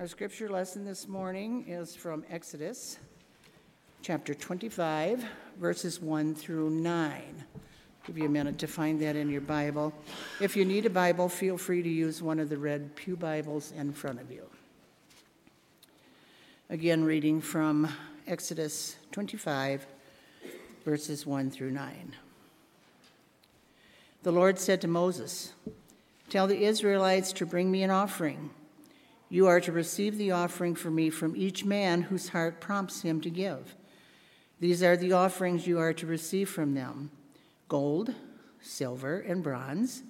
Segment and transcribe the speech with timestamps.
[0.00, 2.98] Our scripture lesson this morning is from Exodus
[4.00, 5.22] chapter 25,
[5.58, 7.44] verses 1 through 9.
[8.06, 9.92] Give you a minute to find that in your Bible.
[10.40, 13.72] If you need a Bible, feel free to use one of the red Pew Bibles
[13.72, 14.44] in front of you.
[16.70, 17.86] Again, reading from
[18.26, 19.86] Exodus 25,
[20.82, 22.16] verses 1 through 9.
[24.22, 25.52] The Lord said to Moses,
[26.30, 28.48] Tell the Israelites to bring me an offering.
[29.32, 33.20] You are to receive the offering for me from each man whose heart prompts him
[33.20, 33.76] to give.
[34.58, 37.12] These are the offerings you are to receive from them
[37.68, 38.12] gold,
[38.60, 40.02] silver, and bronze,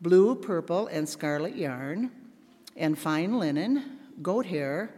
[0.00, 2.10] blue, purple, and scarlet yarn,
[2.76, 4.90] and fine linen, goat hair,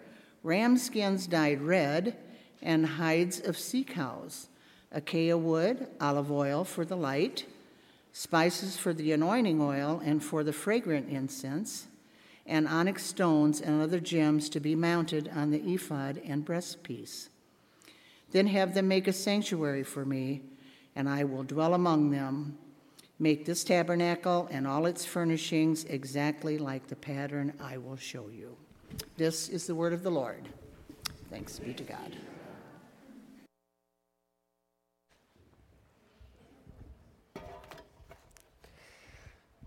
[0.42, 2.17] ram skins dyed red,
[2.62, 4.48] and hides of sea cows,
[4.91, 7.45] acacia wood, olive oil for the light,
[8.15, 11.89] spices for the anointing oil and for the fragrant incense
[12.47, 17.28] and onyx stones and other gems to be mounted on the ephod and breastpiece.
[18.33, 20.42] Then have them make a sanctuary for me,
[20.97, 22.59] and I will dwell among them.
[23.19, 28.56] Make this tabernacle and all its furnishings exactly like the pattern I will show you.
[29.17, 30.48] This is the word of the Lord.
[31.31, 32.17] Thanks be to God.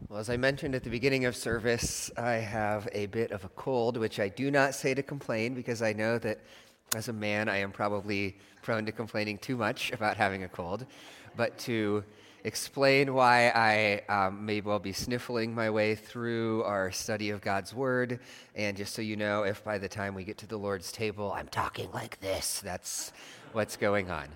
[0.09, 3.49] Well, as I mentioned at the beginning of service, I have a bit of a
[3.49, 6.39] cold, which I do not say to complain because I know that
[6.95, 10.85] as a man, I am probably prone to complaining too much about having a cold,
[11.35, 12.05] but to
[12.45, 17.73] explain why I um, may well be sniffling my way through our study of God's
[17.73, 18.21] Word.
[18.55, 21.33] And just so you know, if by the time we get to the Lord's table,
[21.33, 23.11] I'm talking like this, that's
[23.51, 24.29] what's going on.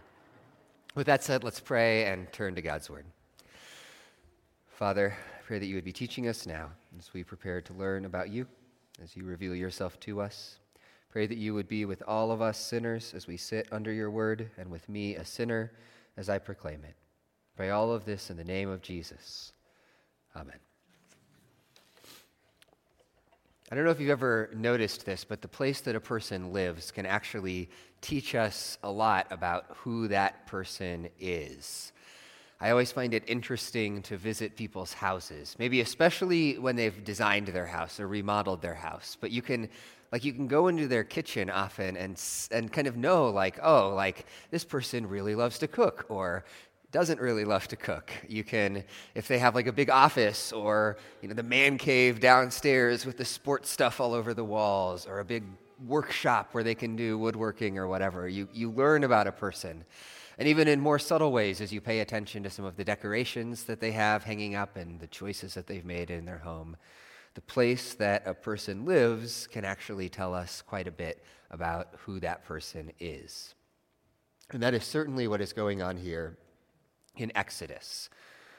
[0.96, 3.06] With that said, let's pray and turn to God's Word.
[4.68, 5.16] Father,
[5.52, 8.48] pray that you would be teaching us now as we prepare to learn about you,
[9.04, 10.60] as you reveal yourself to us.
[11.10, 14.10] Pray that you would be with all of us sinners as we sit under your
[14.10, 15.74] word, and with me, a sinner,
[16.16, 16.96] as I proclaim it.
[17.58, 19.52] Pray all of this in the name of Jesus.
[20.38, 20.56] Amen.
[23.70, 26.92] I don't know if you've ever noticed this, but the place that a person lives
[26.92, 31.92] can actually teach us a lot about who that person is.
[32.62, 37.66] I always find it interesting to visit people's houses, maybe especially when they've designed their
[37.66, 39.18] house or remodeled their house.
[39.20, 39.68] But you can,
[40.12, 42.22] like, you can go into their kitchen often and,
[42.52, 46.46] and kind of know, like, oh, like, this person really loves to cook or
[46.92, 48.12] doesn't really love to cook.
[48.28, 48.84] You can,
[49.16, 53.18] if they have like a big office or, you know, the man cave downstairs with
[53.18, 55.44] the sports stuff all over the walls or a big
[55.88, 59.84] workshop where they can do woodworking or whatever, you, you learn about a person.
[60.42, 63.66] And even in more subtle ways, as you pay attention to some of the decorations
[63.66, 66.78] that they have hanging up and the choices that they've made in their home,
[67.36, 72.20] the place that a person lives can actually tell us quite a bit about who
[72.22, 73.54] that person is.
[74.50, 76.40] And that is certainly what is going on here
[77.18, 78.10] in Exodus.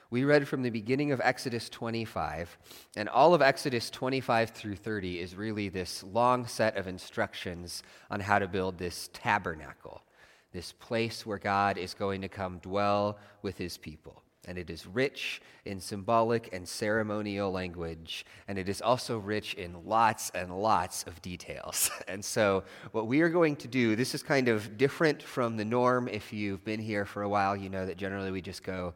[0.08, 2.58] We read from the beginning of Exodus 25,
[2.94, 8.20] and all of Exodus 25 through 30 is really this long set of instructions on
[8.20, 10.04] how to build this tabernacle
[10.52, 14.22] this place where God is going to come dwell with his people.
[14.46, 19.86] And it is rich in symbolic and ceremonial language, and it is also rich in
[19.86, 21.90] lots and lots of details.
[22.08, 25.64] And so, what we are going to do, this is kind of different from the
[25.64, 26.08] norm.
[26.08, 28.94] If you've been here for a while, you know that generally we just go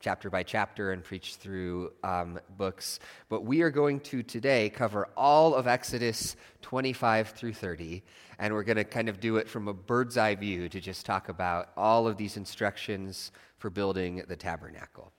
[0.00, 3.00] chapter by chapter and preach through um, books.
[3.28, 8.02] But we are going to today cover all of Exodus 25 through 30,
[8.38, 11.06] and we're going to kind of do it from a bird's eye view to just
[11.06, 15.12] talk about all of these instructions for building the tabernacle.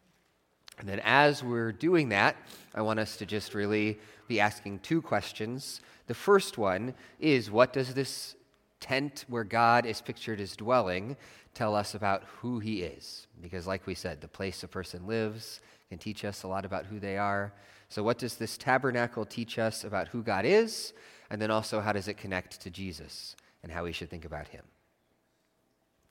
[0.79, 2.35] And then, as we're doing that,
[2.75, 5.81] I want us to just really be asking two questions.
[6.05, 8.35] The first one is what does this
[8.79, 11.17] tent where God is pictured as dwelling
[11.57, 13.25] tell us about who he is.
[13.41, 15.59] Because, like we said, the place a person lives
[15.89, 17.51] can teach us a lot about who they are.
[17.89, 20.93] So, what does this tabernacle teach us about who God is?
[21.29, 24.47] And then also, how does it connect to Jesus and how we should think about
[24.49, 24.63] him?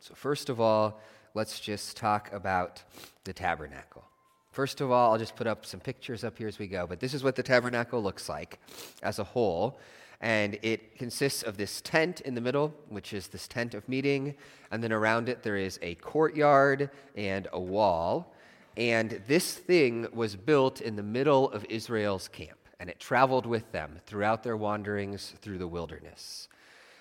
[0.01, 1.01] So, first of all,
[1.35, 2.83] let's just talk about
[3.25, 4.05] the tabernacle.
[4.51, 6.99] First of all, I'll just put up some pictures up here as we go, but
[6.99, 8.59] this is what the tabernacle looks like
[9.03, 9.79] as a whole.
[10.21, 14.35] And it consists of this tent in the middle, which is this tent of meeting.
[14.71, 18.35] And then around it, there is a courtyard and a wall.
[18.77, 22.59] And this thing was built in the middle of Israel's camp.
[22.79, 26.49] And it traveled with them throughout their wanderings through the wilderness.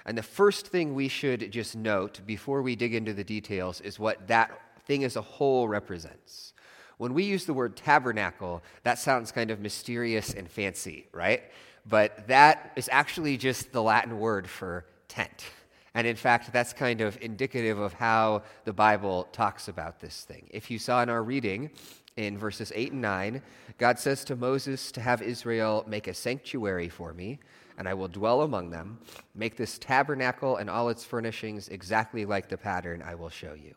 [0.06, 4.00] And the first thing we should just note before we dig into the details is
[4.00, 4.52] what that
[4.86, 6.54] thing as a whole represents.
[6.98, 11.44] When we use the word tabernacle, that sounds kind of mysterious and fancy, right?
[11.86, 15.46] But that is actually just the Latin word for tent.
[15.94, 20.48] And in fact, that's kind of indicative of how the Bible talks about this thing.
[20.52, 21.72] If you saw in our reading
[22.18, 23.42] in verses 8 and 9,
[23.78, 27.40] God says to Moses to have Israel make a sanctuary for me,
[27.78, 29.00] and I will dwell among them.
[29.36, 33.76] Make this tabernacle and all its furnishings exactly like the pattern I will show you.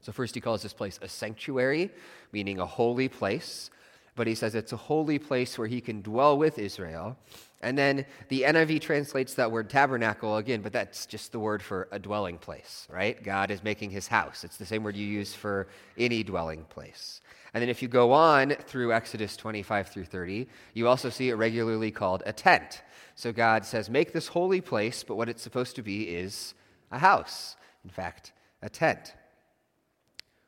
[0.00, 1.90] So, first, he calls this place a sanctuary,
[2.32, 3.70] meaning a holy place.
[4.16, 7.16] But he says it's a holy place where he can dwell with Israel.
[7.62, 11.88] And then the NIV translates that word tabernacle again, but that's just the word for
[11.90, 13.22] a dwelling place, right?
[13.22, 14.44] God is making his house.
[14.44, 17.20] It's the same word you use for any dwelling place.
[17.54, 21.34] And then if you go on through Exodus 25 through 30, you also see it
[21.34, 22.82] regularly called a tent.
[23.14, 26.54] So God says, make this holy place, but what it's supposed to be is
[26.90, 27.56] a house.
[27.84, 29.14] In fact, a tent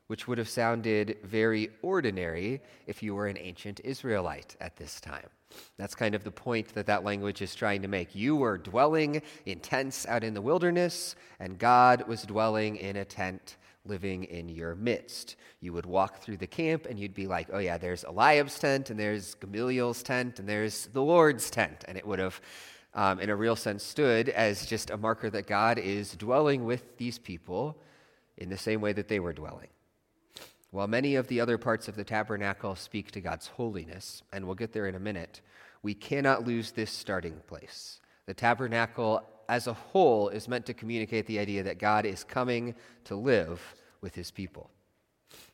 [0.09, 5.29] which would have sounded very ordinary if you were an ancient Israelite at this time.
[5.77, 8.15] That's kind of the point that that language is trying to make.
[8.15, 13.05] You were dwelling in tents out in the wilderness, and God was dwelling in a
[13.05, 15.35] tent living in your midst.
[15.61, 18.89] You would walk through the camp and you'd be like, oh, yeah, there's Eliab's tent,
[18.89, 21.85] and there's Gamaliel's tent, and there's the Lord's tent.
[21.87, 22.41] And it would have,
[22.95, 26.97] um, in a real sense, stood as just a marker that God is dwelling with
[26.97, 27.77] these people
[28.37, 29.67] in the same way that they were dwelling.
[30.71, 34.55] While many of the other parts of the tabernacle speak to God's holiness, and we'll
[34.55, 35.41] get there in a minute,
[35.81, 37.99] we cannot lose this starting place.
[38.27, 42.75] The tabernacle as a whole is meant to communicate the idea that God is coming
[43.05, 43.61] to live
[44.01, 44.69] with his people.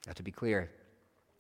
[0.06, 0.70] Now, to be clear,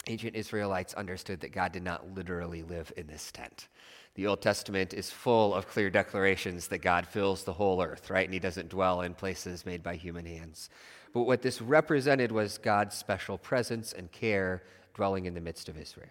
[0.08, 3.68] ancient Israelites understood that God did not literally live in this tent.
[4.16, 8.26] The Old Testament is full of clear declarations that God fills the whole earth, right?
[8.26, 10.70] And he doesn't dwell in places made by human hands.
[11.16, 14.64] But what this represented was God's special presence and care
[14.96, 16.10] dwelling in the midst of Israel.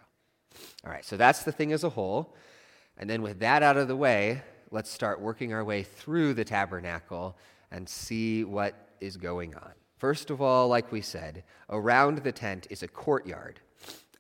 [0.83, 2.35] All right, so that's the thing as a whole.
[2.97, 4.41] And then with that out of the way,
[4.71, 7.37] let's start working our way through the tabernacle
[7.71, 9.73] and see what is going on.
[9.99, 13.61] First of all, like we said, around the tent is a courtyard.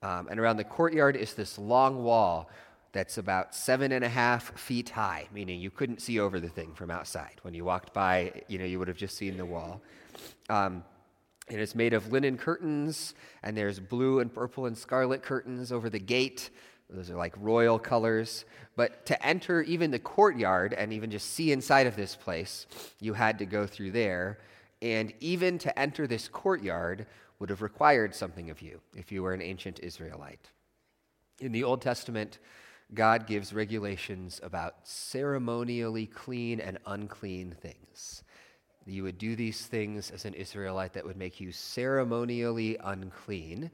[0.02, 2.50] Um, and around the courtyard is this long wall
[2.92, 6.74] that's about seven and a half feet high, meaning you couldn't see over the thing
[6.74, 7.40] from outside.
[7.40, 9.80] When you walked by, you know, you would have just seen the wall.
[10.48, 10.84] Um,
[11.48, 15.90] it is made of linen curtains, and there's blue and purple and scarlet curtains over
[15.90, 16.50] the gate.
[16.88, 18.44] Those are like royal colors.
[18.76, 22.66] But to enter even the courtyard and even just see inside of this place,
[23.00, 24.38] you had to go through there.
[24.82, 27.06] And even to enter this courtyard
[27.38, 30.50] would have required something of you if you were an ancient Israelite.
[31.40, 32.38] In the Old Testament,
[32.92, 38.23] God gives regulations about ceremonially clean and unclean things.
[38.86, 43.70] You would do these things as an Israelite that would make you ceremonially unclean.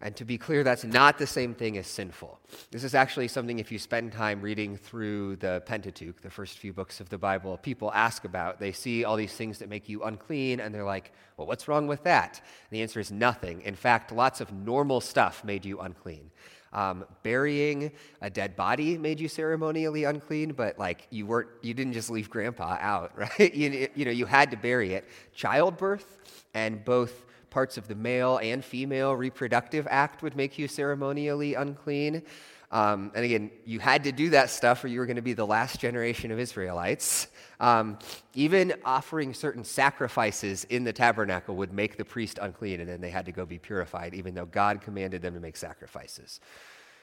[0.00, 2.38] And to be clear, that's not the same thing as sinful.
[2.70, 6.74] This is actually something, if you spend time reading through the Pentateuch, the first few
[6.74, 8.60] books of the Bible, people ask about.
[8.60, 11.86] They see all these things that make you unclean, and they're like, well, what's wrong
[11.86, 12.42] with that?
[12.70, 13.62] And the answer is nothing.
[13.62, 16.30] In fact, lots of normal stuff made you unclean.
[16.76, 17.90] Um, burying
[18.20, 22.28] a dead body made you ceremonially unclean, but like you weren't, you didn't just leave
[22.28, 23.54] grandpa out, right?
[23.54, 25.08] you, you know, you had to bury it.
[25.34, 26.18] Childbirth
[26.52, 32.22] and both parts of the male and female reproductive act would make you ceremonially unclean.
[32.70, 35.34] Um, and again, you had to do that stuff or you were going to be
[35.34, 37.28] the last generation of Israelites.
[37.60, 37.98] Um,
[38.34, 43.10] even offering certain sacrifices in the tabernacle would make the priest unclean, and then they
[43.10, 46.40] had to go be purified, even though God commanded them to make sacrifices.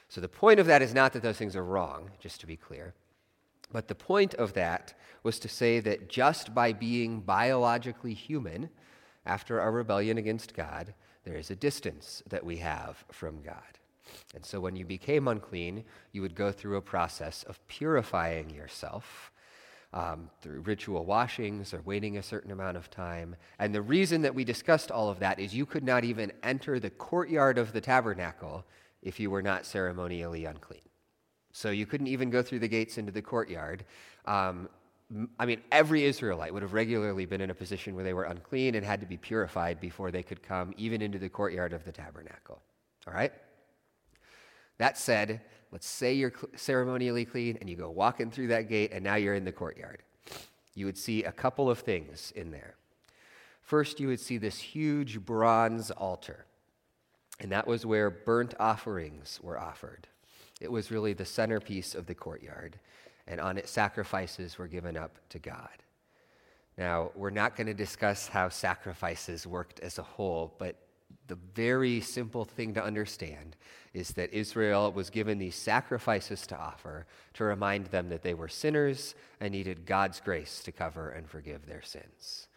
[0.08, 2.56] So the point of that is not that those things are wrong, just to be
[2.56, 2.94] clear.
[3.72, 8.68] But the point of that was to say that just by being biologically human,
[9.26, 10.94] after our rebellion against God,
[11.24, 13.78] there is a distance that we have from God.
[14.34, 19.32] And so when you became unclean, you would go through a process of purifying yourself
[19.92, 23.36] um, through ritual washings or waiting a certain amount of time.
[23.58, 26.80] And the reason that we discussed all of that is you could not even enter
[26.80, 28.64] the courtyard of the tabernacle
[29.02, 30.80] if you were not ceremonially unclean.
[31.52, 33.84] So you couldn't even go through the gates into the courtyard.
[34.24, 34.68] Um,
[35.38, 38.74] I mean, every Israelite would have regularly been in a position where they were unclean
[38.74, 41.92] and had to be purified before they could come even into the courtyard of the
[41.92, 42.60] tabernacle.
[43.06, 43.32] All right?
[44.78, 45.40] That said,
[45.74, 49.34] Let's say you're ceremonially clean and you go walking through that gate and now you're
[49.34, 50.04] in the courtyard.
[50.76, 52.76] You would see a couple of things in there.
[53.60, 56.44] First, you would see this huge bronze altar,
[57.40, 60.06] and that was where burnt offerings were offered.
[60.60, 62.78] It was really the centerpiece of the courtyard,
[63.26, 65.82] and on it, sacrifices were given up to God.
[66.78, 70.76] Now, we're not going to discuss how sacrifices worked as a whole, but
[71.26, 73.56] the very simple thing to understand
[73.92, 78.48] is that Israel was given these sacrifices to offer to remind them that they were
[78.48, 82.48] sinners and needed God's grace to cover and forgive their sins.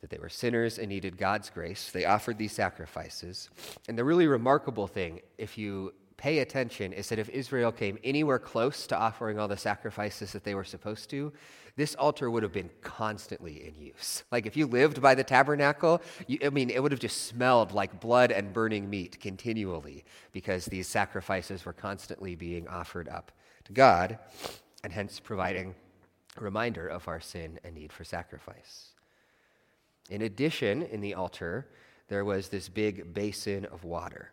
[0.00, 1.90] That they were sinners and needed God's grace.
[1.90, 3.48] They offered these sacrifices.
[3.88, 8.38] And the really remarkable thing, if you pay attention, is that if Israel came anywhere
[8.38, 11.30] close to offering all the sacrifices that they were supposed to,
[11.76, 14.24] this altar would have been constantly in use.
[14.32, 17.72] Like if you lived by the tabernacle, you, I mean, it would have just smelled
[17.72, 20.02] like blood and burning meat continually
[20.32, 23.30] because these sacrifices were constantly being offered up
[23.64, 24.18] to God
[24.82, 25.74] and hence providing
[26.38, 28.94] a reminder of our sin and need for sacrifice.
[30.08, 31.66] In addition, in the altar,
[32.08, 34.30] there was this big basin of water.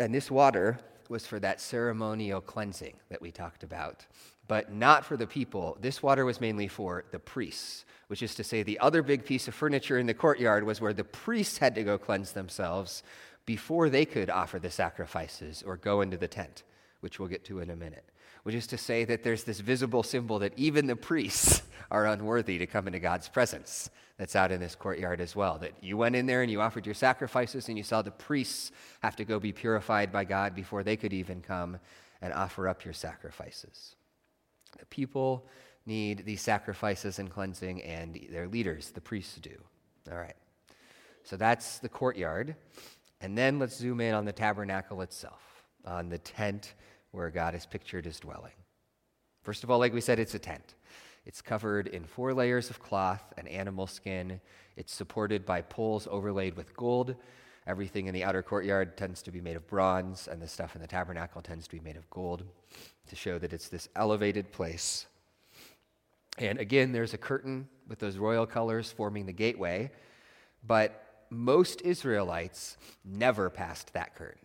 [0.00, 4.06] And this water was for that ceremonial cleansing that we talked about
[4.50, 5.78] but not for the people.
[5.80, 9.46] This water was mainly for the priests, which is to say, the other big piece
[9.46, 13.04] of furniture in the courtyard was where the priests had to go cleanse themselves
[13.46, 16.64] before they could offer the sacrifices or go into the tent,
[16.98, 18.09] which we'll get to in a minute.
[18.42, 22.58] Which is to say that there's this visible symbol that even the priests are unworthy
[22.58, 25.58] to come into God's presence that's out in this courtyard as well.
[25.58, 28.72] That you went in there and you offered your sacrifices and you saw the priests
[29.02, 31.78] have to go be purified by God before they could even come
[32.22, 33.96] and offer up your sacrifices.
[34.78, 35.46] The people
[35.86, 39.56] need these sacrifices and cleansing, and their leaders, the priests, do.
[40.10, 40.36] All right.
[41.24, 42.56] So that's the courtyard.
[43.20, 46.74] And then let's zoom in on the tabernacle itself, on the tent
[47.12, 48.52] where God is pictured as dwelling.
[49.42, 50.74] First of all, like we said, it's a tent.
[51.26, 54.40] It's covered in four layers of cloth and animal skin.
[54.76, 57.14] It's supported by poles overlaid with gold.
[57.66, 60.80] Everything in the outer courtyard tends to be made of bronze, and the stuff in
[60.80, 62.42] the tabernacle tends to be made of gold
[63.08, 65.06] to show that it's this elevated place.
[66.38, 69.90] And again, there's a curtain with those royal colors forming the gateway,
[70.66, 74.40] but most Israelites never passed that curtain.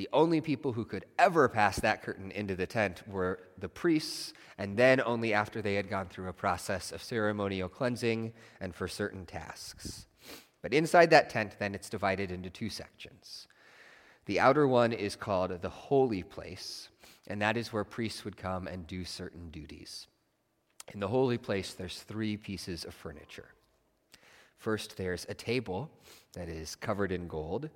[0.00, 4.32] The only people who could ever pass that curtain into the tent were the priests,
[4.56, 8.88] and then only after they had gone through a process of ceremonial cleansing and for
[8.88, 10.06] certain tasks.
[10.62, 13.46] But inside that tent, then, it's divided into two sections.
[14.24, 16.88] The outer one is called the holy place,
[17.26, 20.06] and that is where priests would come and do certain duties.
[20.94, 23.50] In the holy place, there's three pieces of furniture.
[24.56, 25.90] First, there's a table
[26.32, 27.68] that is covered in gold,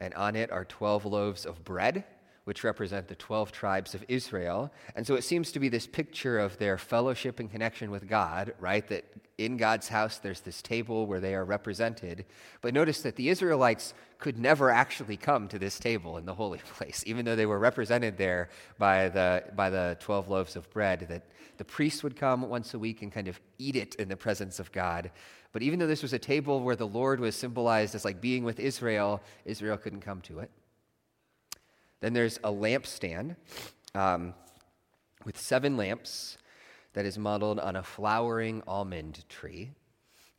[0.00, 2.04] and on it are 12 loaves of bread
[2.44, 4.72] which represent the 12 tribes of Israel.
[4.96, 8.54] And so it seems to be this picture of their fellowship and connection with God,
[8.58, 8.86] right?
[8.88, 9.04] That
[9.38, 12.24] in God's house there's this table where they are represented.
[12.60, 16.58] But notice that the Israelites could never actually come to this table in the holy
[16.76, 21.06] place, even though they were represented there by the, by the 12 loaves of bread,
[21.08, 21.26] that
[21.58, 24.58] the priests would come once a week and kind of eat it in the presence
[24.58, 25.10] of God.
[25.52, 28.44] But even though this was a table where the Lord was symbolized as like being
[28.44, 30.50] with Israel, Israel couldn't come to it.
[32.00, 33.36] Then there's a lampstand
[33.94, 34.34] um,
[35.24, 36.38] with seven lamps
[36.92, 39.70] that is modeled on a flowering almond tree.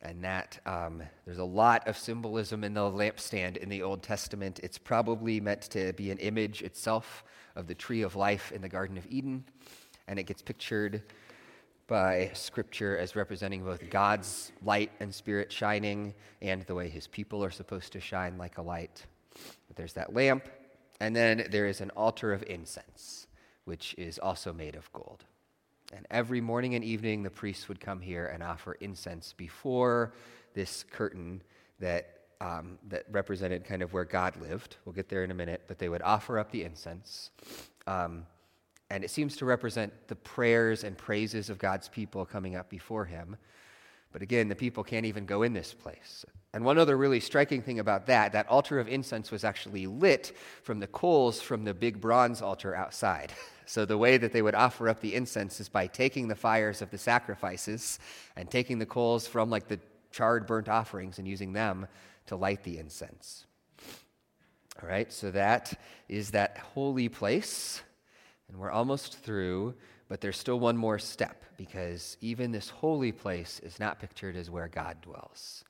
[0.00, 4.58] And that, um, there's a lot of symbolism in the lampstand in the Old Testament.
[4.62, 7.22] It's probably meant to be an image itself
[7.54, 9.44] of the tree of life in the Garden of Eden.
[10.08, 11.02] And it gets pictured
[11.86, 17.44] by Scripture as representing both God's light and spirit shining and the way his people
[17.44, 19.06] are supposed to shine like a light.
[19.68, 20.48] But there's that lamp.
[21.00, 23.26] And then there is an altar of incense,
[23.64, 25.24] which is also made of gold.
[25.92, 30.14] And every morning and evening, the priests would come here and offer incense before
[30.54, 31.42] this curtain
[31.80, 34.76] that, um, that represented kind of where God lived.
[34.84, 37.30] We'll get there in a minute, but they would offer up the incense.
[37.86, 38.26] Um,
[38.92, 43.06] and it seems to represent the prayers and praises of God's people coming up before
[43.06, 43.38] him.
[44.12, 46.26] But again, the people can't even go in this place.
[46.52, 50.36] And one other really striking thing about that, that altar of incense was actually lit
[50.62, 53.32] from the coals from the big bronze altar outside.
[53.64, 56.82] So the way that they would offer up the incense is by taking the fires
[56.82, 58.00] of the sacrifices
[58.36, 59.78] and taking the coals from like the
[60.10, 61.86] charred burnt offerings and using them
[62.26, 63.46] to light the incense.
[64.82, 67.82] All right, so that is that holy place.
[68.52, 69.74] And we're almost through,
[70.08, 74.50] but there's still one more step because even this holy place is not pictured as
[74.50, 75.64] where God dwells.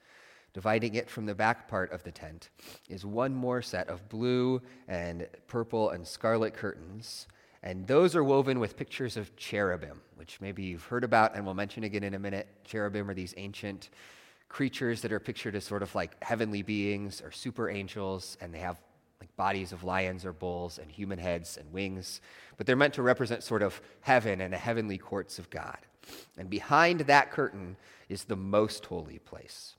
[0.52, 2.50] Dividing it from the back part of the tent
[2.88, 7.28] is one more set of blue and purple and scarlet curtains.
[7.62, 11.54] And those are woven with pictures of cherubim, which maybe you've heard about and we'll
[11.54, 12.48] mention again in a minute.
[12.64, 13.90] Cherubim are these ancient
[14.48, 18.58] creatures that are pictured as sort of like heavenly beings or super angels, and they
[18.58, 18.80] have
[19.22, 22.20] like bodies of lions or bulls and human heads and wings.
[22.56, 25.78] But they're meant to represent sort of heaven and the heavenly courts of God.
[26.36, 27.76] And behind that curtain
[28.08, 29.76] is the most holy place.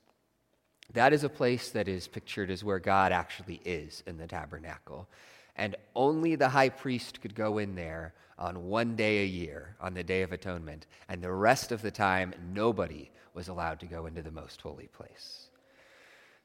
[0.94, 5.10] That is a place that is pictured as where God actually is in the tabernacle.
[5.58, 9.94] And only the high priest could go in there on one day a year, on
[9.94, 10.88] the Day of Atonement.
[11.10, 14.88] And the rest of the time, nobody was allowed to go into the most holy
[14.88, 15.48] place.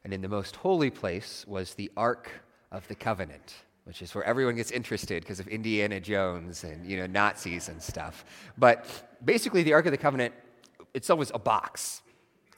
[0.02, 2.33] And in the most holy place was the Ark
[2.71, 6.97] of the Covenant, which is where everyone gets interested because of Indiana Jones and you
[6.97, 8.25] know Nazis and stuff.
[8.57, 8.87] But
[9.25, 10.35] basically, the Ark of the Covenant
[10.95, 12.03] itself was a box.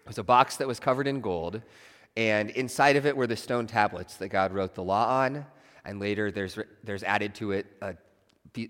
[0.02, 1.62] It was a box that was covered in gold,
[2.16, 5.46] and inside of it were the stone tablets that God wrote the law on.
[5.84, 7.94] And later, there's, there's added to it a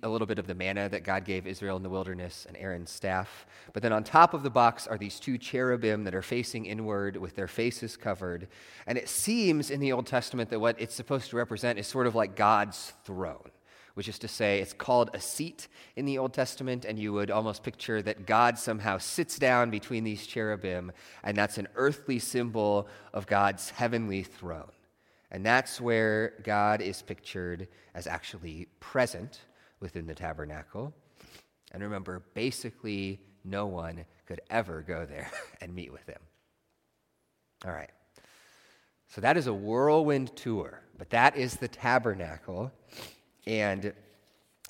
[0.03, 2.91] a little bit of the manna that God gave Israel in the wilderness and Aaron's
[2.91, 3.47] staff.
[3.73, 7.17] But then on top of the box are these two cherubim that are facing inward
[7.17, 8.49] with their faces covered.
[8.87, 12.07] And it seems in the Old Testament that what it's supposed to represent is sort
[12.07, 13.50] of like God's throne,
[13.95, 17.31] which is to say, it's called a seat in the Old Testament, and you would
[17.31, 20.93] almost picture that God somehow sits down between these cherubim,
[21.25, 24.73] and that's an earthly symbol of God's heavenly throne.
[25.31, 29.39] And that's where God is pictured as actually present
[29.81, 30.95] within the tabernacle.
[31.73, 36.21] And remember, basically, no one could ever go there and meet with him.
[37.65, 37.91] All right.
[39.09, 42.71] So that is a whirlwind tour, but that is the tabernacle.
[43.47, 43.93] And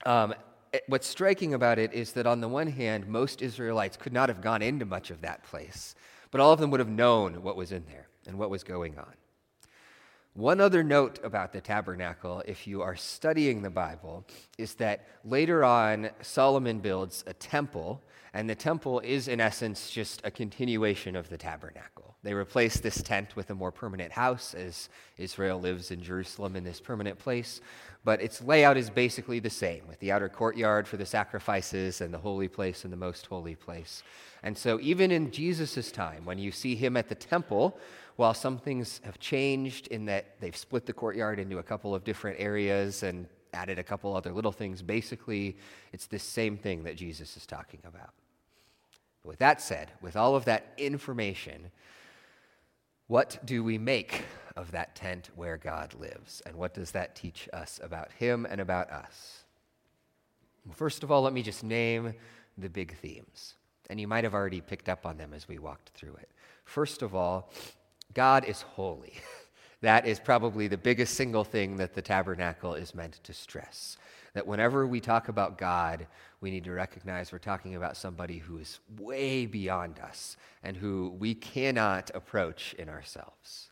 [0.06, 0.34] um,
[0.72, 4.28] it, what's striking about it is that on the one hand, most Israelites could not
[4.28, 5.94] have gone into much of that place,
[6.30, 8.98] but all of them would have known what was in there and what was going
[8.98, 9.12] on.
[10.34, 14.24] One other note about the tabernacle, if you are studying the Bible,
[14.58, 18.00] is that later on, Solomon builds a temple,
[18.32, 22.14] and the temple is, in essence, just a continuation of the tabernacle.
[22.22, 26.62] They replace this tent with a more permanent house as Israel lives in Jerusalem in
[26.62, 27.60] this permanent place,
[28.04, 32.14] but its layout is basically the same with the outer courtyard for the sacrifices and
[32.14, 34.04] the holy place and the most holy place.
[34.42, 37.78] And so, even in Jesus' time, when you see him at the temple,
[38.16, 42.04] while some things have changed in that they've split the courtyard into a couple of
[42.04, 45.56] different areas and added a couple other little things, basically,
[45.92, 48.10] it's the same thing that Jesus is talking about.
[49.22, 51.70] But with that said, with all of that information,
[53.06, 54.22] what do we make
[54.56, 56.42] of that tent where God lives?
[56.46, 59.44] And what does that teach us about Him and about us?
[60.64, 62.14] Well, first of all, let me just name
[62.56, 63.54] the big themes.
[63.88, 66.28] And you might have already picked up on them as we walked through it.
[66.64, 67.50] First of all,
[68.14, 69.14] God is holy.
[69.82, 73.96] That is probably the biggest single thing that the tabernacle is meant to stress.
[74.34, 76.06] That whenever we talk about God,
[76.40, 81.16] we need to recognize we're talking about somebody who is way beyond us and who
[81.18, 83.70] we cannot approach in ourselves.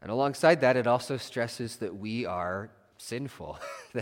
[0.00, 3.58] And alongside that, it also stresses that we are sinful.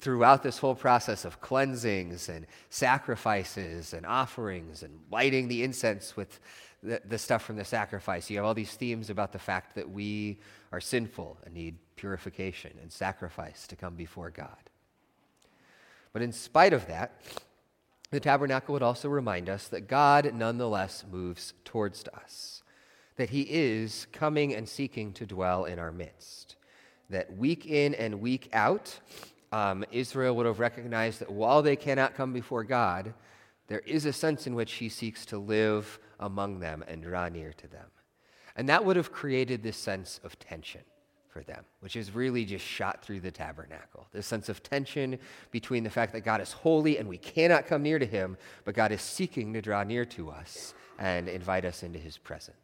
[0.00, 6.40] Throughout this whole process of cleansings and sacrifices and offerings and lighting the incense with
[6.82, 8.28] the, the stuff from the sacrifice.
[8.30, 10.38] You have all these themes about the fact that we
[10.70, 14.70] are sinful and need purification and sacrifice to come before God.
[16.12, 17.20] But in spite of that,
[18.10, 22.62] the tabernacle would also remind us that God nonetheless moves towards us,
[23.16, 26.54] that He is coming and seeking to dwell in our midst,
[27.10, 29.00] that week in and week out,
[29.52, 33.14] um, Israel would have recognized that while they cannot come before God,
[33.68, 37.52] there is a sense in which He seeks to live among them and draw near
[37.52, 37.86] to them.
[38.56, 40.82] And that would have created this sense of tension
[41.28, 44.06] for them, which is really just shot through the tabernacle.
[44.12, 45.18] This sense of tension
[45.50, 48.76] between the fact that God is holy and we cannot come near to him, but
[48.76, 52.56] God is seeking to draw near to us and invite us into his presence.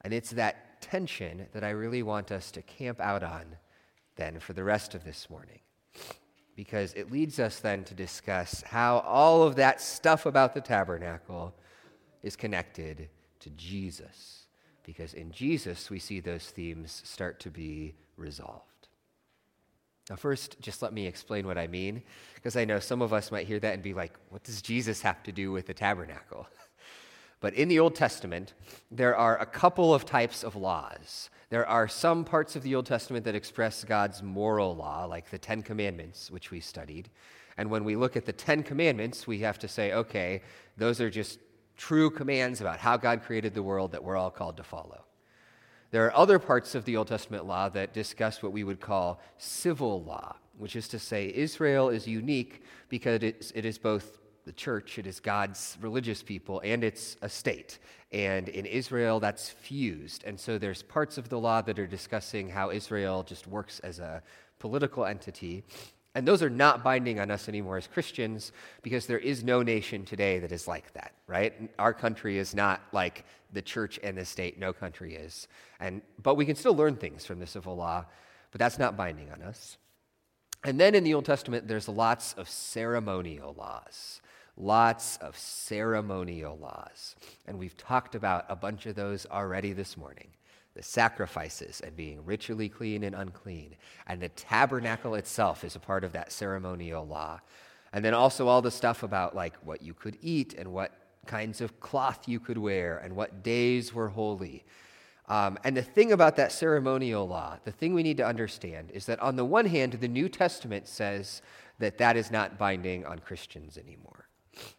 [0.00, 3.44] And it's that tension that I really want us to camp out on
[4.20, 5.60] then for the rest of this morning
[6.54, 11.54] because it leads us then to discuss how all of that stuff about the tabernacle
[12.22, 14.44] is connected to Jesus.
[14.84, 18.88] Because in Jesus, we see those themes start to be resolved.
[20.10, 22.02] Now, first, just let me explain what I mean,
[22.34, 25.00] because I know some of us might hear that and be like, what does Jesus
[25.00, 26.46] have to do with the tabernacle?
[27.40, 28.52] But in the Old Testament,
[28.90, 32.86] there are a couple of types of laws there are some parts of the Old
[32.86, 37.10] Testament that express God's moral law, like the Ten Commandments, which we studied.
[37.58, 40.42] And when we look at the Ten Commandments, we have to say, okay,
[40.76, 41.40] those are just
[41.76, 45.04] true commands about how God created the world that we're all called to follow.
[45.90, 49.20] There are other parts of the Old Testament law that discuss what we would call
[49.36, 54.98] civil law, which is to say, Israel is unique because it is both the church,
[54.98, 57.78] it is God's religious people, and it's a state.
[58.12, 60.24] And in Israel, that's fused.
[60.24, 63.98] And so there's parts of the law that are discussing how Israel just works as
[63.98, 64.22] a
[64.58, 65.64] political entity.
[66.14, 70.04] And those are not binding on us anymore as Christians because there is no nation
[70.04, 71.54] today that is like that, right?
[71.78, 74.58] Our country is not like the church and the state.
[74.58, 75.46] No country is.
[75.78, 78.06] And, but we can still learn things from the civil law,
[78.50, 79.76] but that's not binding on us.
[80.64, 84.20] And then in the Old Testament, there's lots of ceremonial laws.
[84.60, 87.16] Lots of ceremonial laws.
[87.46, 90.28] And we've talked about a bunch of those already this morning
[90.74, 93.74] the sacrifices and being ritually clean and unclean.
[94.06, 97.40] And the tabernacle itself is a part of that ceremonial law.
[97.92, 100.92] And then also all the stuff about like what you could eat and what
[101.26, 104.64] kinds of cloth you could wear and what days were holy.
[105.28, 109.06] Um, and the thing about that ceremonial law, the thing we need to understand is
[109.06, 111.40] that on the one hand, the New Testament says
[111.78, 114.26] that that is not binding on Christians anymore,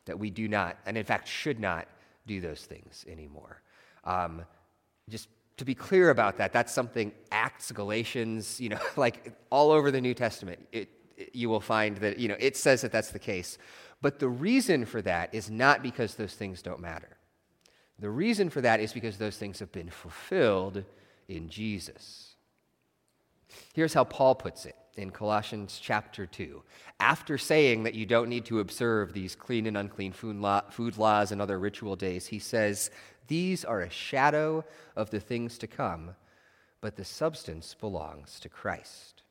[0.05, 1.87] that we do not, and in fact should not
[2.27, 3.61] do those things anymore.
[4.03, 4.43] Um,
[5.09, 9.91] just to be clear about that, that's something Acts, Galatians, you know, like all over
[9.91, 13.11] the New Testament, it, it, you will find that, you know, it says that that's
[13.11, 13.57] the case.
[14.01, 17.17] But the reason for that is not because those things don't matter.
[17.99, 20.83] The reason for that is because those things have been fulfilled
[21.27, 22.30] in Jesus.
[23.73, 26.61] Here's how Paul puts it in Colossians chapter 2.
[26.99, 31.41] After saying that you don't need to observe these clean and unclean food, laws and
[31.41, 32.91] other ritual days, he says,
[33.27, 36.15] these are a shadow of the things to come,
[36.81, 39.23] but the substance belongs to Christ.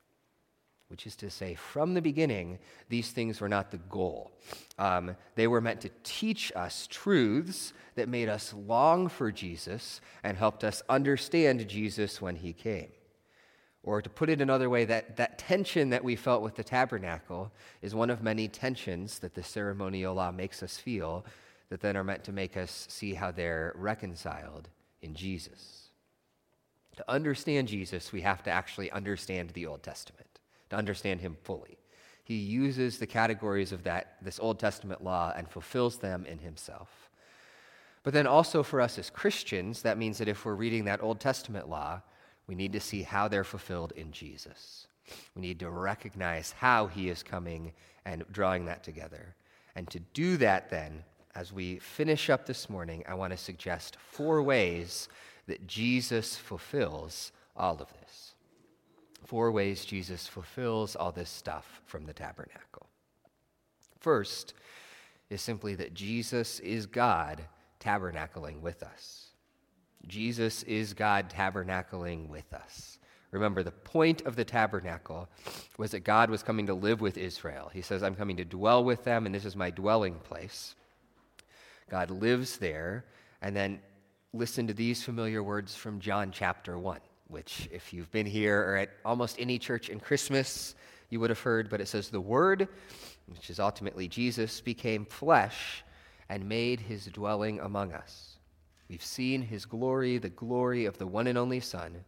[0.88, 4.32] Which is to say, from the beginning, these things were not the goal.
[4.78, 10.36] Um, they were meant to teach us truths that made us long for Jesus and
[10.36, 12.88] helped us understand Jesus when he came.
[13.82, 17.50] Or to put it another way, that, that tension that we felt with the tabernacle
[17.80, 21.24] is one of many tensions that the ceremonial law makes us feel
[21.70, 24.68] that then are meant to make us see how they're reconciled
[25.00, 25.88] in Jesus.
[26.96, 31.78] To understand Jesus, we have to actually understand the Old Testament, to understand him fully.
[32.24, 37.08] He uses the categories of that, this Old Testament law and fulfills them in himself.
[38.02, 41.20] But then also for us as Christians, that means that if we're reading that Old
[41.20, 42.02] Testament law,
[42.50, 44.88] we need to see how they're fulfilled in Jesus.
[45.36, 47.70] We need to recognize how he is coming
[48.04, 49.36] and drawing that together.
[49.76, 51.04] And to do that, then,
[51.36, 55.08] as we finish up this morning, I want to suggest four ways
[55.46, 58.34] that Jesus fulfills all of this.
[59.24, 62.88] Four ways Jesus fulfills all this stuff from the tabernacle.
[64.00, 64.54] First
[65.28, 67.42] is simply that Jesus is God
[67.78, 69.29] tabernacling with us.
[70.06, 72.98] Jesus is God tabernacling with us.
[73.30, 75.28] Remember, the point of the tabernacle
[75.78, 77.70] was that God was coming to live with Israel.
[77.72, 80.74] He says, I'm coming to dwell with them, and this is my dwelling place.
[81.88, 83.04] God lives there.
[83.42, 83.80] And then
[84.32, 88.76] listen to these familiar words from John chapter 1, which, if you've been here or
[88.76, 90.74] at almost any church in Christmas,
[91.08, 91.70] you would have heard.
[91.70, 92.68] But it says, The Word,
[93.26, 95.84] which is ultimately Jesus, became flesh
[96.28, 98.38] and made his dwelling among us.
[98.90, 102.04] We've seen his glory, the glory of the one and only Son,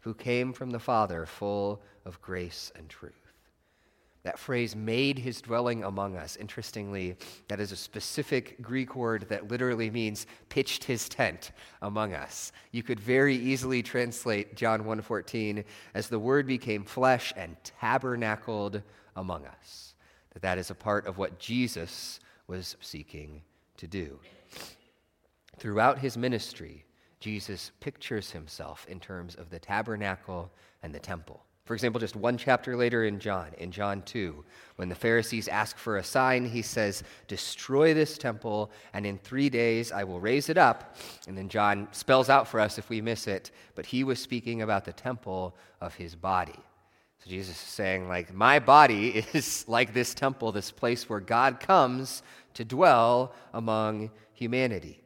[0.00, 3.14] who came from the Father, full of grace and truth.
[4.22, 7.16] That phrase, made his dwelling among us, interestingly,
[7.48, 12.52] that is a specific Greek word that literally means pitched his tent among us.
[12.70, 18.82] You could very easily translate John 1.14 as the word became flesh and tabernacled
[19.16, 19.94] among us.
[20.34, 23.40] That that is a part of what Jesus was seeking
[23.78, 24.18] to do.
[25.58, 26.84] Throughout his ministry,
[27.20, 30.50] Jesus pictures himself in terms of the tabernacle
[30.82, 31.42] and the temple.
[31.66, 34.44] For example, just one chapter later in John, in John 2,
[34.76, 39.50] when the Pharisees ask for a sign, he says, Destroy this temple, and in three
[39.50, 40.96] days I will raise it up.
[41.26, 44.62] And then John spells out for us if we miss it, but he was speaking
[44.62, 46.60] about the temple of his body.
[47.18, 51.58] So Jesus is saying, like, my body is like this temple, this place where God
[51.58, 52.22] comes
[52.54, 55.02] to dwell among humanity.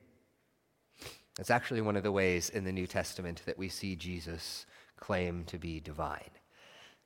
[1.40, 4.66] That's actually one of the ways in the New Testament that we see Jesus
[4.98, 6.30] claim to be divine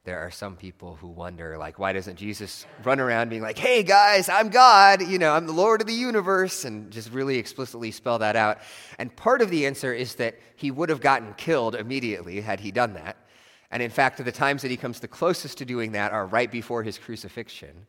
[0.05, 3.83] there are some people who wonder, like, why doesn't Jesus run around being like, hey
[3.83, 7.91] guys, I'm God, you know, I'm the Lord of the universe, and just really explicitly
[7.91, 8.59] spell that out?
[8.99, 12.71] And part of the answer is that he would have gotten killed immediately had he
[12.71, 13.17] done that.
[13.71, 16.53] And in fact, the times that he comes the closest to doing that are right
[16.53, 17.87] before his crucifixion.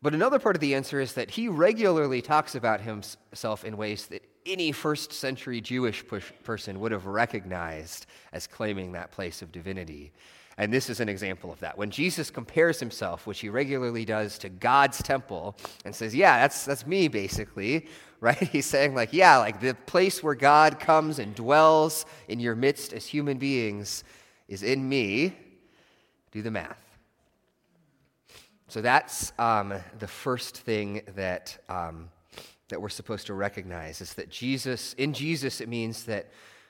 [0.00, 4.06] But another part of the answer is that he regularly talks about himself in ways
[4.06, 6.04] that any first century Jewish
[6.42, 10.12] person would have recognized as claiming that place of divinity.
[10.56, 11.76] And this is an example of that.
[11.76, 16.64] When Jesus compares himself, which he regularly does, to God's temple and says, Yeah, that's,
[16.64, 17.88] that's me, basically,
[18.20, 18.36] right?
[18.36, 22.92] He's saying, like, yeah, like the place where God comes and dwells in your midst
[22.92, 24.04] as human beings
[24.48, 25.36] is in me.
[26.30, 26.80] Do the math.
[28.68, 32.10] So that's um, the first thing that, um,
[32.74, 36.28] that we're supposed to recognize is that Jesus, in Jesus, it means that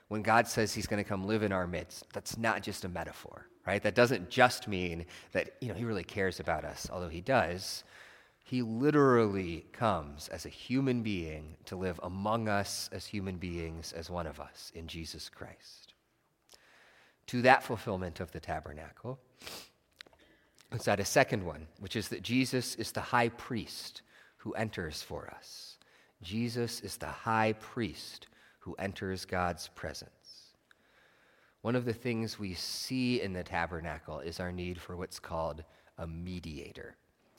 [0.08, 2.90] when God says he's going to come live in our midst, that's not just a
[2.90, 3.82] metaphor, right?
[3.82, 7.84] That doesn't just mean that, you know, he really cares about us, although he does.
[8.42, 14.10] He literally comes as a human being to live among us as human beings, as
[14.10, 15.94] one of us in Jesus Christ.
[17.28, 19.18] To that fulfillment of the tabernacle,
[20.70, 24.02] let's add a second one, which is that Jesus is the high priest
[24.36, 25.63] who enters for us.
[26.24, 28.26] Jesus is the high priest
[28.60, 30.10] who enters God's presence.
[31.60, 35.62] One of the things we see in the tabernacle is our need for what's called
[35.98, 36.96] a mediator.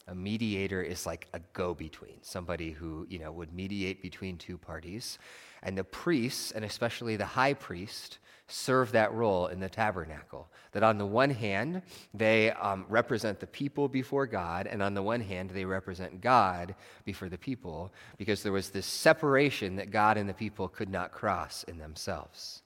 [0.08, 4.58] A mediator is like a go between, somebody who, you know, would mediate between two
[4.58, 5.18] parties.
[5.64, 10.48] And the priests, and especially the high priest, serve that role in the tabernacle.
[10.74, 11.82] That on the one hand,
[12.14, 16.76] they um, represent the people before God, and on the one hand, they represent God
[17.04, 21.12] before the people, because there was this separation that God and the people could not
[21.12, 22.62] cross in themselves.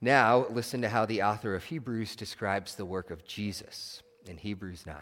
[0.00, 4.86] Now, listen to how the author of Hebrews describes the work of Jesus in Hebrews
[4.86, 4.94] 9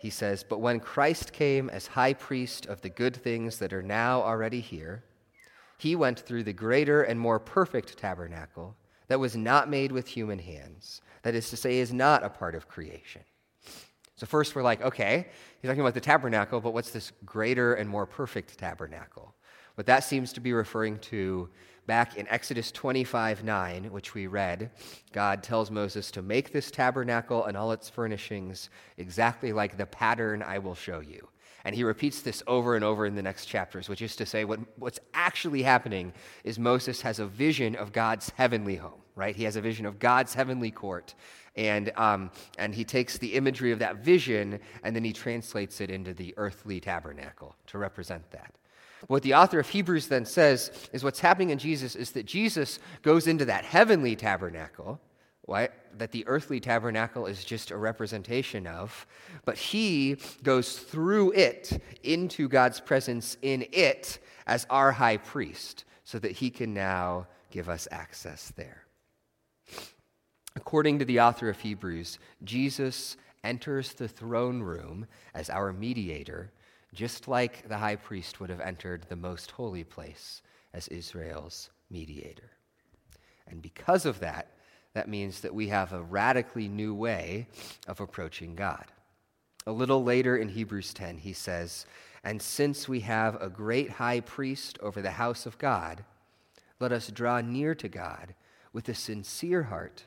[0.00, 3.82] he says, But when Christ came as high priest of the good things that are
[3.82, 5.04] now already here,
[5.76, 8.76] he went through the greater and more perfect tabernacle
[9.08, 12.54] that was not made with human hands, that is to say, is not a part
[12.54, 13.20] of creation.
[14.16, 15.26] So, first we're like, okay,
[15.60, 19.34] he's talking about the tabernacle, but what's this greater and more perfect tabernacle?
[19.74, 21.50] What that seems to be referring to
[21.90, 24.70] back in Exodus 25 9, which we read,
[25.10, 30.40] God tells Moses to make this tabernacle and all its furnishings exactly like the pattern
[30.40, 31.26] I will show you.
[31.64, 34.44] And he repeats this over and over in the next chapters, which is to say,
[34.44, 36.12] what, what's actually happening
[36.44, 39.34] is Moses has a vision of God's heavenly home, right?
[39.34, 41.16] He has a vision of God's heavenly court.
[41.56, 45.90] And, um, and he takes the imagery of that vision and then he translates it
[45.90, 48.54] into the earthly tabernacle to represent that.
[49.06, 52.78] What the author of Hebrews then says is what's happening in Jesus is that Jesus
[53.02, 55.00] goes into that heavenly tabernacle,
[55.46, 59.06] right, that the earthly tabernacle is just a representation of,
[59.44, 66.18] but he goes through it into God's presence in it as our high priest, so
[66.18, 68.84] that he can now give us access there.
[70.56, 76.52] According to the author of Hebrews, Jesus enters the throne room as our mediator
[76.94, 82.50] just like the high priest would have entered the most holy place as Israel's mediator.
[83.46, 84.52] And because of that,
[84.94, 87.46] that means that we have a radically new way
[87.86, 88.86] of approaching God.
[89.66, 91.86] A little later in Hebrews 10, he says,
[92.24, 96.04] And since we have a great high priest over the house of God,
[96.80, 98.34] let us draw near to God
[98.72, 100.04] with a sincere heart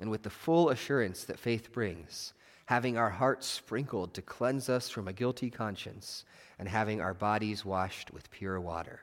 [0.00, 2.32] and with the full assurance that faith brings
[2.72, 6.24] having our hearts sprinkled to cleanse us from a guilty conscience,
[6.58, 9.02] and having our bodies washed with pure water.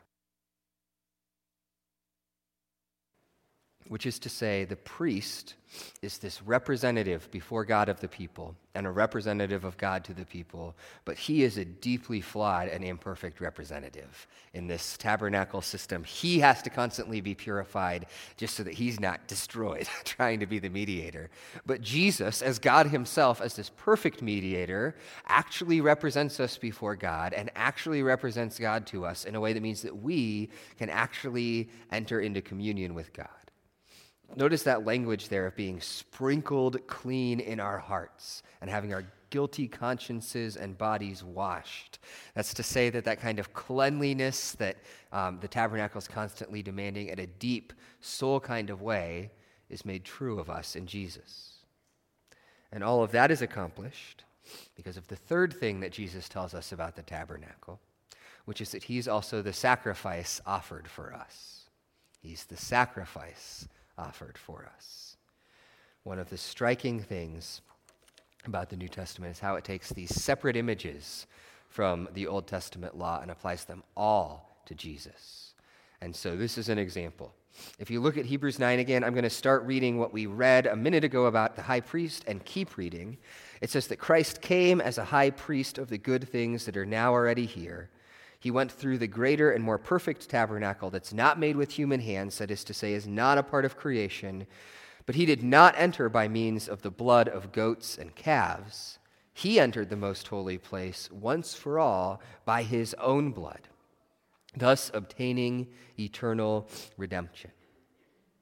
[3.90, 5.56] Which is to say, the priest
[6.02, 10.26] is this representative before God of the people and a representative of God to the
[10.26, 10.76] people,
[11.06, 16.04] but he is a deeply flawed and imperfect representative in this tabernacle system.
[16.04, 18.06] He has to constantly be purified
[18.38, 21.30] just so that he's not destroyed, trying to be the mediator.
[21.66, 24.96] But Jesus, as God himself, as this perfect mediator,
[25.28, 29.62] actually represents us before God and actually represents God to us in a way that
[29.62, 33.28] means that we can actually enter into communion with God.
[34.36, 39.68] Notice that language there of being sprinkled clean in our hearts and having our guilty
[39.68, 42.00] consciences and bodies washed.
[42.36, 44.78] That's to say that that kind of cleanliness that
[45.12, 49.32] um, the tabernacle is constantly demanding at a deep soul kind of way
[49.70, 51.60] is made true of us in Jesus.
[52.72, 54.24] And all of that is accomplished
[54.76, 57.80] because of the third thing that Jesus tells us about the tabernacle,
[58.46, 61.66] which is that he's also the sacrifice offered for us.
[62.22, 63.68] He's the sacrifice
[64.00, 65.18] offered for us.
[66.04, 67.62] One of the striking things
[68.46, 71.28] about the New Testament is how it takes these separate images
[71.68, 75.54] from the Old Testament law and applies them all to Jesus.
[76.02, 77.34] And so this is an example.
[77.78, 80.66] If you look at Hebrews 9 again, I'm going to start reading what we read
[80.66, 83.18] a minute ago about the high priest and keep reading.
[83.60, 86.86] It says that Christ came as a high priest of the good things that are
[86.86, 87.90] now already here
[88.40, 92.38] he went through the greater and more perfect tabernacle that's not made with human hands,
[92.38, 94.48] that is to say, is not a part of creation.
[95.06, 99.00] But he did not enter by means of the blood of goats and calves.
[99.34, 103.68] He entered the most holy place once for all by his own blood,
[104.56, 107.52] thus obtaining eternal redemption.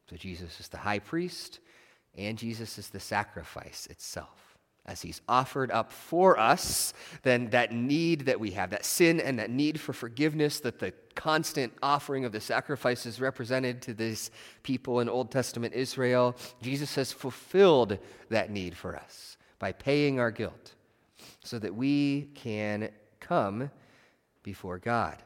[0.10, 1.60] So Jesus is the high priest,
[2.16, 4.47] and Jesus is the sacrifice itself.
[4.88, 9.38] As he's offered up for us, then that need that we have, that sin and
[9.38, 14.32] that need for forgiveness that the constant offering of the sacrifices represented to these
[14.64, 17.98] people in Old Testament Israel, Jesus has fulfilled
[18.30, 20.74] that need for us by paying our guilt
[21.44, 23.70] so that we can come
[24.44, 25.18] before God.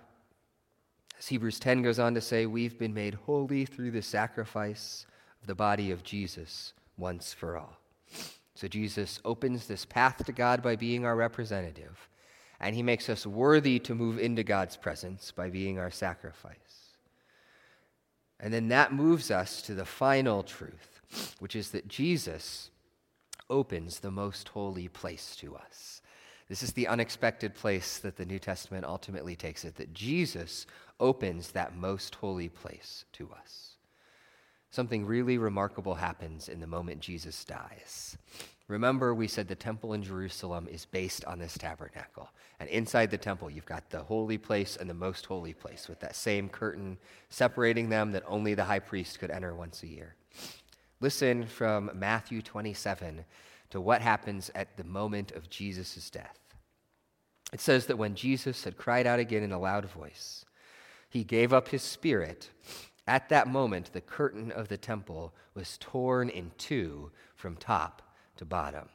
[1.20, 5.06] As Hebrews 10 goes on to say, we've been made holy through the sacrifice
[5.40, 7.81] of the body of Jesus once for all.
[8.62, 12.08] So Jesus opens this path to God by being our representative,
[12.60, 16.94] and he makes us worthy to move into God's presence by being our sacrifice.
[18.40, 21.02] And then that moves us to the final truth,
[21.40, 22.70] which is that Jesus
[23.50, 26.04] opens the most holy place to us.
[26.48, 30.68] This is the unexpected place that the New Testament ultimately takes it, that Jesus
[31.00, 33.72] opens that most holy place to us
[34.72, 38.18] something really remarkable happens in the moment Jesus dies.
[38.68, 42.30] Remember, we said the temple in Jerusalem is based on this tabernacle.
[42.60, 46.00] And inside the temple, you've got the holy place and the most holy place with
[46.00, 46.98] that same curtain
[47.30, 50.16] separating them that only the high priest could enter once a year.
[51.00, 53.26] Listen from Matthew 27
[53.72, 56.38] to what happens at the moment of Jesus' death.
[57.52, 60.46] It says that when Jesus had cried out again in a loud voice,
[61.10, 62.52] he gave up his spirit
[63.08, 68.02] at that moment, the curtain of the temple was torn in two from top
[68.42, 68.90] to bottom.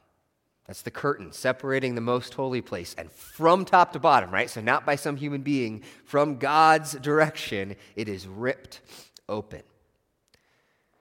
[0.67, 2.93] That's the curtain separating the most holy place.
[2.97, 4.49] And from top to bottom, right?
[4.49, 8.81] So, not by some human being, from God's direction, it is ripped
[9.29, 9.63] open.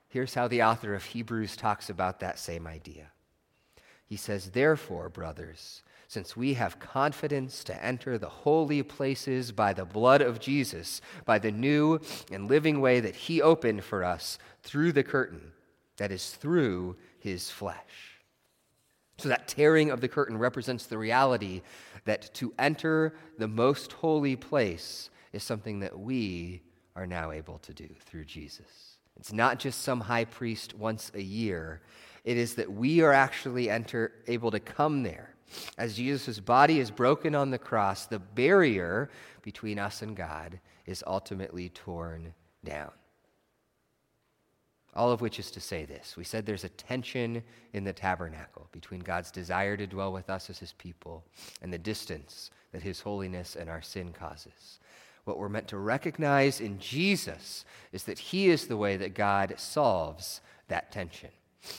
[0.08, 3.08] Here's how the author of Hebrews talks about that same idea.
[4.06, 9.84] He says, Therefore, brothers, since we have confidence to enter the holy places by the
[9.84, 11.98] blood of Jesus, by the new
[12.30, 15.50] and living way that he opened for us through the curtain,
[15.96, 18.15] that is, through his flesh.
[19.18, 21.62] So, that tearing of the curtain represents the reality
[22.04, 26.62] that to enter the most holy place is something that we
[26.94, 28.98] are now able to do through Jesus.
[29.18, 31.80] It's not just some high priest once a year,
[32.24, 35.36] it is that we are actually enter, able to come there
[35.78, 39.10] as Jesus' body is broken on the cross, the barrier
[39.42, 42.90] between us and God is ultimately torn down.
[44.96, 46.16] All of which is to say this.
[46.16, 50.50] We said there's a tension in the tabernacle between God's desire to dwell with us
[50.50, 51.24] as his people
[51.62, 54.80] and the distance that his holiness and our sin causes.
[55.24, 59.54] What we're meant to recognize in Jesus is that he is the way that God
[59.58, 61.30] solves that tension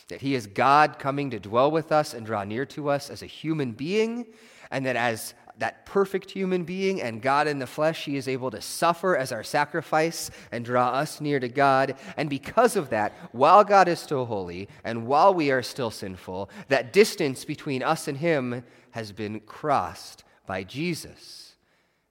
[0.07, 3.21] that He is God coming to dwell with us and draw near to us as
[3.21, 4.27] a human being,
[4.71, 8.51] and that as that perfect human being and God in the flesh, He is able
[8.51, 11.95] to suffer as our sacrifice and draw us near to God.
[12.15, 16.49] And because of that, while God is still holy and while we are still sinful,
[16.67, 21.55] that distance between us and Him has been crossed by Jesus.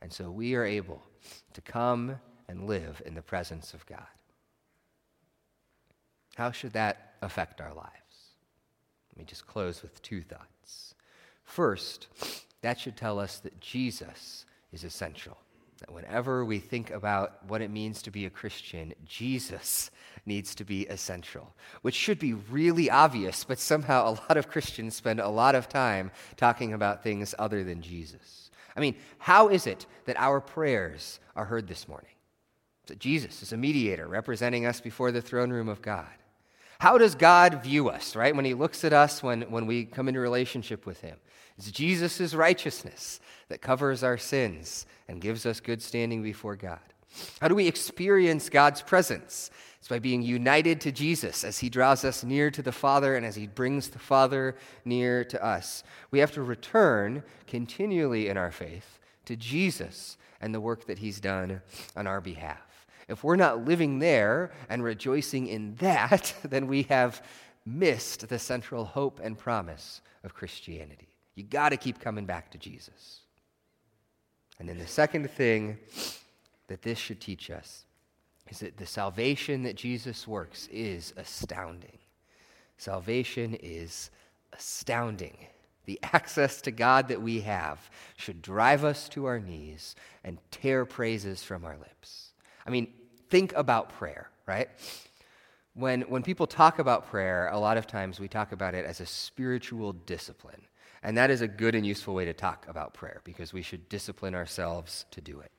[0.03, 1.03] And so we are able
[1.55, 4.07] to come and live in the presence of God.
[6.37, 7.91] How should that affect our lives?
[9.11, 10.95] Let me just close with two thoughts.
[11.45, 12.09] First,
[12.63, 15.37] that should tell us that Jesus is essential.
[15.81, 19.91] That whenever we think about what it means to be a Christian, Jesus
[20.25, 24.97] needs to be essential, which should be really obvious, but somehow a lot of Christians
[24.97, 28.51] spend a lot of time talking about things other than Jesus.
[28.75, 32.11] I mean, how is it that our prayers are heard this morning?
[32.87, 36.09] That Jesus is a mediator representing us before the throne room of God.
[36.79, 38.37] How does God view us, right?
[38.37, 41.17] When he looks at us when, when we come into relationship with him.
[41.59, 46.81] It's Jesus' righteousness that covers our sins and gives us good standing before God.
[47.41, 49.51] How do we experience God's presence?
[49.79, 53.25] It's by being united to Jesus as he draws us near to the Father and
[53.25, 55.83] as he brings the Father near to us.
[56.11, 61.21] We have to return continually in our faith to Jesus and the work that he's
[61.21, 61.63] done
[61.97, 62.87] on our behalf.
[63.09, 67.23] If we're not living there and rejoicing in that, then we have
[67.65, 71.16] missed the central hope and promise of Christianity.
[71.37, 73.21] You got to keep coming back to Jesus.
[74.59, 75.79] And then the second thing
[76.67, 77.85] that this should teach us
[78.51, 81.99] is that the salvation that Jesus works is astounding.
[82.79, 84.11] Salvation is
[84.53, 85.37] astounding.
[85.85, 89.95] The access to God that we have should drive us to our knees
[90.25, 92.33] and tear praises from our lips.
[92.67, 92.89] I mean,
[93.29, 94.69] think about prayer, right?
[95.75, 99.01] When, when people talk about prayer, a lot of times we talk about it as
[99.01, 100.63] a spiritual discipline.
[101.07, 103.89] And that is a good and useful way to talk about prayer because we should
[103.89, 105.53] discipline ourselves to do it.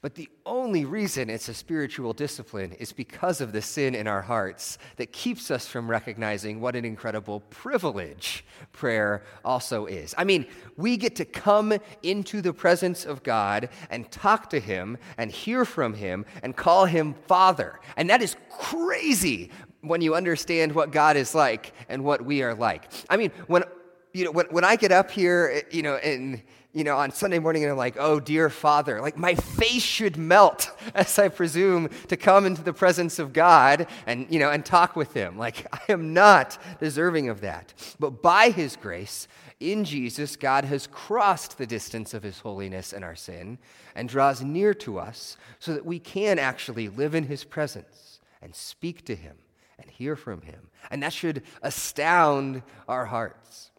[0.00, 4.22] But the only reason it's a spiritual discipline is because of the sin in our
[4.22, 10.14] hearts that keeps us from recognizing what an incredible privilege prayer also is.
[10.16, 10.46] I mean,
[10.76, 15.64] we get to come into the presence of God and talk to Him and hear
[15.64, 17.80] from Him and call Him Father.
[17.96, 19.50] And that is crazy
[19.80, 22.84] when you understand what God is like and what we are like.
[23.10, 23.64] I mean, when,
[24.12, 26.42] you know, when, when I get up here, eh, you know, and
[26.72, 30.16] you know, on Sunday morning and I'm like, oh, dear Father, like my face should
[30.16, 34.64] melt as I presume to come into the presence of God and, you know, and
[34.64, 35.36] talk with Him.
[35.36, 37.74] Like, I am not deserving of that.
[37.98, 39.26] But by His grace,
[39.58, 43.58] in Jesus, God has crossed the distance of His holiness and our sin
[43.94, 48.54] and draws near to us so that we can actually live in His presence and
[48.54, 49.36] speak to Him
[49.78, 50.70] and hear from Him.
[50.90, 53.69] And that should astound our hearts.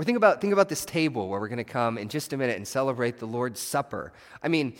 [0.00, 2.38] Or think about, think about this table where we're going to come in just a
[2.38, 4.14] minute and celebrate the Lord's Supper.
[4.42, 4.72] I mean,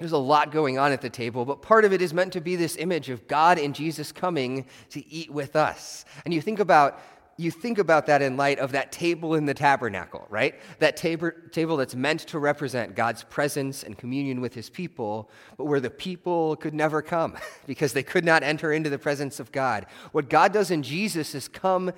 [0.00, 2.40] there's a lot going on at the table, but part of it is meant to
[2.40, 6.04] be this image of God and Jesus coming to eat with us.
[6.24, 7.00] And you think about
[7.36, 10.54] you think about that in light of that table in the tabernacle, right?
[10.78, 15.64] That tab- table that's meant to represent God's presence and communion with his people, but
[15.64, 19.50] where the people could never come because they could not enter into the presence of
[19.50, 19.86] God.
[20.12, 21.92] What God does in Jesus is come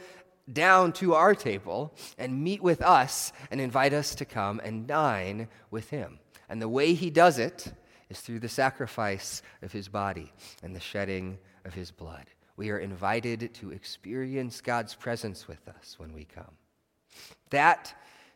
[0.53, 5.49] down to our table and meet with us and invite us to come and dine
[5.71, 6.19] with him.
[6.49, 7.73] And the way he does it
[8.09, 10.33] is through the sacrifice of his body
[10.63, 12.27] and the shedding of his blood.
[12.57, 16.57] We are invited to experience God's presence with us when we come.
[17.51, 17.95] That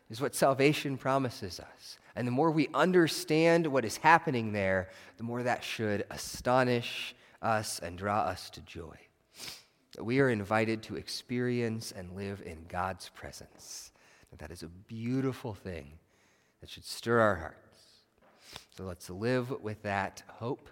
[0.09, 1.97] is what salvation promises us.
[2.15, 7.79] And the more we understand what is happening there, the more that should astonish us
[7.79, 8.97] and draw us to joy.
[9.99, 13.91] We are invited to experience and live in God's presence.
[14.31, 15.87] And that is a beautiful thing
[16.61, 17.57] that should stir our hearts.
[18.77, 20.69] So let's live with that hope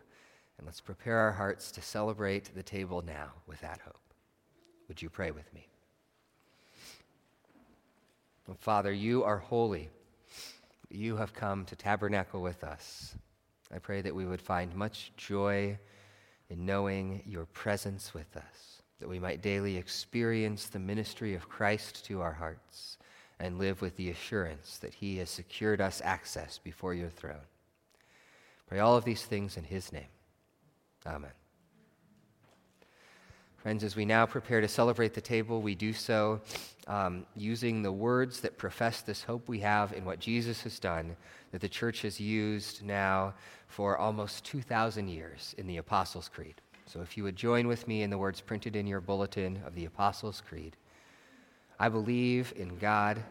[0.58, 4.00] and let's prepare our hearts to celebrate the table now with that hope.
[4.88, 5.68] Would you pray with me?
[8.58, 9.90] Father, you are holy.
[10.90, 13.16] You have come to tabernacle with us.
[13.72, 15.78] I pray that we would find much joy
[16.50, 22.06] in knowing your presence with us that we might daily experience the ministry of Christ
[22.06, 22.98] to our hearts
[23.40, 27.48] and live with the assurance that he has secured us access before your throne.
[28.68, 30.10] Pray all of these things in his name.
[31.08, 31.32] Amen.
[33.58, 36.40] Friends, as we now prepare to celebrate the table, we do so
[36.88, 41.18] um, using the words that profess this hope we have in what Jesus has done,
[41.52, 43.34] that the church has used now
[43.68, 46.62] for almost 2,000 years in the Apostles' Creed.
[46.90, 49.76] So if you would join with me in the words printed in your bulletin of
[49.76, 50.76] the Apostles' Creed
[51.80, 53.24] I believe in God.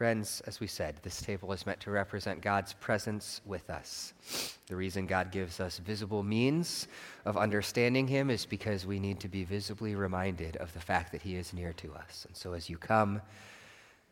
[0.00, 4.14] Friends, as we said, this table is meant to represent God's presence with us.
[4.66, 6.88] The reason God gives us visible means
[7.26, 11.20] of understanding Him is because we need to be visibly reminded of the fact that
[11.20, 12.24] He is near to us.
[12.26, 13.20] And so as you come,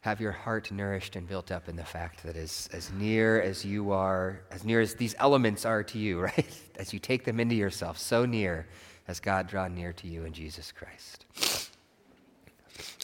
[0.03, 3.64] have your heart nourished and built up in the fact that as, as near as
[3.64, 6.61] you are, as near as these elements are to you, right?
[6.76, 8.66] As you take them into yourself, so near
[9.09, 11.24] as God drawn near to you in Jesus Christ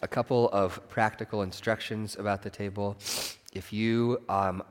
[0.05, 2.95] a couple of practical instructions about the table.
[3.55, 4.63] If you, um,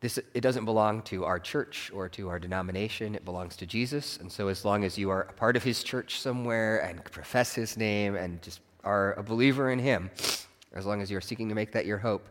[0.00, 4.16] this, it doesn't belong to our church or to our denomination, it belongs to Jesus.
[4.18, 7.52] And so, as long as you are a part of his church somewhere and profess
[7.52, 10.08] his name and just are a believer in him,
[10.72, 12.28] as long as you're seeking to make that your hope,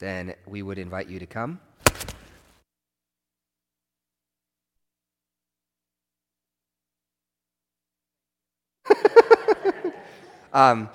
[0.00, 1.60] then we would invite you to come.
[10.52, 10.90] um,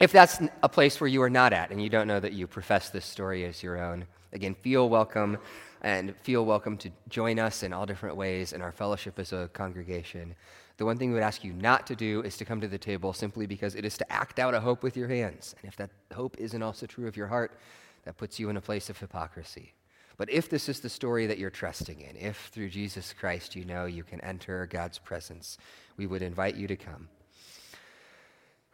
[0.00, 2.46] if that's a place where you are not at and you don't know that you
[2.46, 5.38] profess this story as your own, again, feel welcome.
[5.82, 9.48] and feel welcome to join us in all different ways in our fellowship as a
[9.52, 10.34] congregation.
[10.78, 12.78] The one thing we would ask you not to do is to come to the
[12.78, 15.54] table simply because it is to act out a hope with your hands.
[15.60, 17.58] And if that hope isn't also true of your heart,
[18.04, 19.74] that puts you in a place of hypocrisy.
[20.16, 23.64] But if this is the story that you're trusting in, if through Jesus Christ you
[23.64, 25.56] know you can enter God's presence,
[25.96, 27.08] we would invite you to come.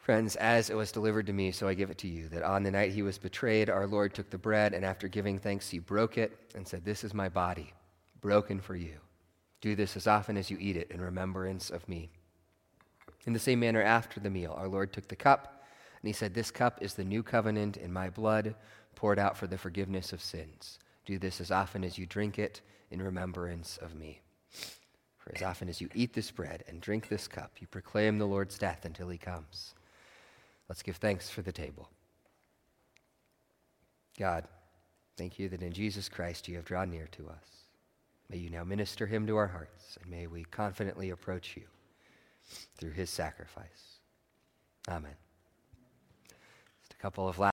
[0.03, 2.65] Friends, as it was delivered to me, so I give it to you, that on
[2.65, 5.79] the night he was betrayed, our Lord took the bread, and after giving thanks, he
[5.79, 7.73] broke it and said, This is my body,
[8.21, 8.97] broken for you.
[9.61, 12.11] Do this as often as you eat it in remembrance of me.
[13.27, 15.63] In the same manner, after the meal, our Lord took the cup,
[16.01, 18.57] and he said, This cup is the new covenant in my blood,
[18.97, 20.81] poured out for the forgiveness of sins.
[21.07, 24.21] Do this as often as you drink it in remembrance of me.
[25.19, 28.27] For as often as you eat this bread and drink this cup, you proclaim the
[28.27, 29.75] Lord's death until he comes.
[30.69, 31.89] Let's give thanks for the table.
[34.19, 34.45] God,
[35.17, 37.67] thank you that in Jesus Christ you have drawn near to us.
[38.31, 41.65] May you now minister him to our hearts, and may we confidently approach you
[42.79, 43.99] through his sacrifice.
[44.89, 45.15] Amen.
[46.81, 47.51] Just a couple of last